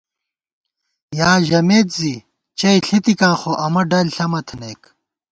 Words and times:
یا 1.19 1.31
ژَمېت 1.47 1.87
زی 1.97 2.13
چَئ 2.59 2.77
ݪِتِکاں 2.87 3.35
خو 3.39 3.51
امہ 3.65 3.81
ڈل 3.89 4.07
ݪمہ 4.15 4.41
تھنَئیک 4.47 4.81